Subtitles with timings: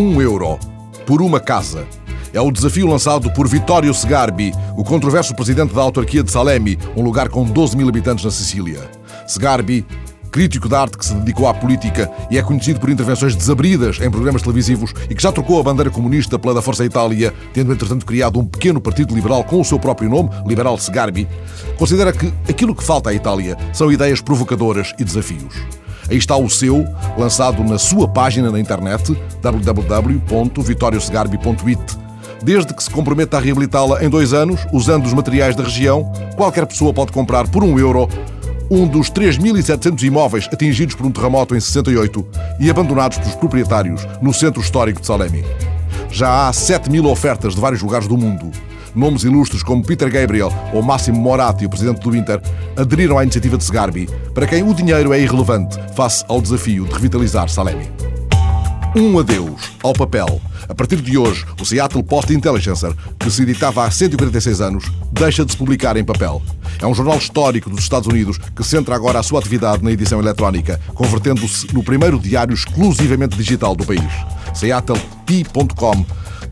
[0.00, 0.58] Um euro
[1.04, 1.86] por uma casa.
[2.32, 7.02] É o desafio lançado por Vittorio Segarbi, o controverso presidente da autarquia de Salemi, um
[7.02, 8.90] lugar com 12 mil habitantes na Sicília.
[9.26, 9.84] Segarbi,
[10.32, 14.10] crítico de arte que se dedicou à política e é conhecido por intervenções desabridas em
[14.10, 18.06] programas televisivos e que já trocou a bandeira comunista pela da Força Itália, tendo entretanto
[18.06, 21.28] criado um pequeno partido liberal com o seu próprio nome, Liberal Segarbi,
[21.76, 25.56] considera que aquilo que falta à Itália são ideias provocadoras e desafios.
[26.10, 26.84] Aí está o seu,
[27.16, 32.00] lançado na sua página na internet www.vitoriosegarbi.it.
[32.42, 36.66] Desde que se comprometa a reabilitá-la em dois anos, usando os materiais da região, qualquer
[36.66, 38.08] pessoa pode comprar por um euro
[38.70, 42.26] um dos 3.700 imóveis atingidos por um terremoto em 68
[42.58, 45.44] e abandonados pelos proprietários no centro histórico de Salemi.
[46.10, 48.50] Já há 7 mil ofertas de vários lugares do mundo.
[48.94, 52.40] Nomes ilustres como Peter Gabriel ou Máximo Moratti, o presidente do Inter,
[52.76, 56.92] aderiram à iniciativa de Segarbi, para quem o dinheiro é irrelevante face ao desafio de
[56.92, 57.90] revitalizar Salemi.
[58.96, 60.40] Um adeus ao papel.
[60.68, 65.44] A partir de hoje, o Seattle Post Intelligencer, que se editava há 146 anos, deixa
[65.44, 66.42] de se publicar em papel.
[66.80, 70.18] É um jornal histórico dos Estados Unidos que centra agora a sua atividade na edição
[70.18, 74.12] eletrónica, convertendo-se no primeiro diário exclusivamente digital do país.
[74.54, 76.04] SeattleT.com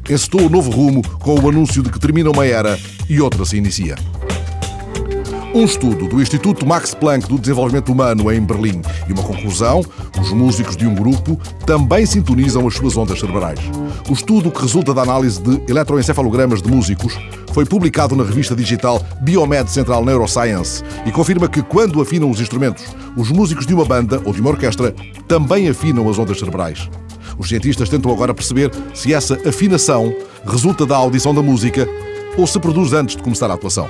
[0.08, 2.78] encetou o novo rumo com o anúncio de que termina uma era
[3.08, 3.96] e outra se inicia.
[5.54, 9.82] Um estudo do Instituto Max Planck do Desenvolvimento Humano em Berlim e uma conclusão:
[10.20, 13.58] os músicos de um grupo também sintonizam as suas ondas cerebrais.
[14.08, 17.18] O estudo, que resulta da análise de eletroencefalogramas de músicos,
[17.52, 22.84] foi publicado na revista digital Biomed Central Neuroscience e confirma que, quando afinam os instrumentos,
[23.16, 24.94] os músicos de uma banda ou de uma orquestra
[25.26, 26.88] também afinam as ondas cerebrais.
[27.38, 30.12] Os cientistas tentam agora perceber se essa afinação
[30.44, 31.88] resulta da audição da música
[32.36, 33.88] ou se produz antes de começar a atuação.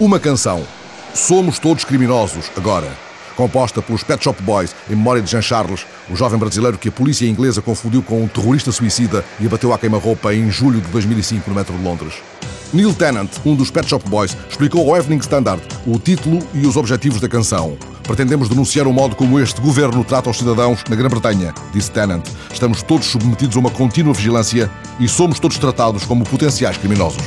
[0.00, 0.64] Uma canção.
[1.14, 2.88] Somos todos criminosos, agora.
[3.36, 6.92] Composta pelos Pet Shop Boys, em memória de Jean Charles, o jovem brasileiro que a
[6.92, 11.48] polícia inglesa confundiu com um terrorista suicida e abateu à queima-roupa em julho de 2005
[11.48, 12.14] no metro de Londres.
[12.72, 16.76] Neil Tennant, um dos Pet Shop Boys, explicou ao Evening Standard o título e os
[16.76, 17.78] objetivos da canção.
[18.08, 22.26] Pretendemos denunciar o modo como este governo trata os cidadãos na Grã-Bretanha, disse Tennant.
[22.50, 27.22] Estamos todos submetidos a uma contínua vigilância e somos todos tratados como potenciais criminosos.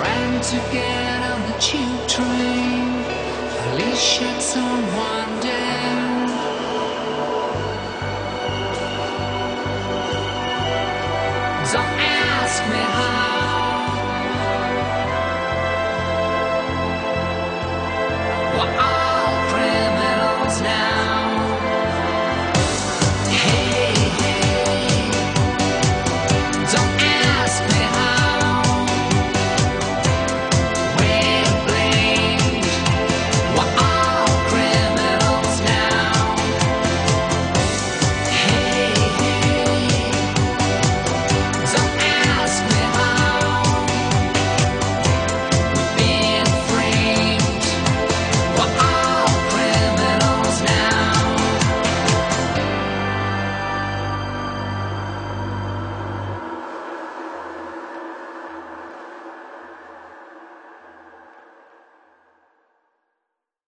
[0.00, 2.88] ran to get on the tube train.
[3.72, 6.28] Alicia someone down.
[11.66, 13.27] So ask me how.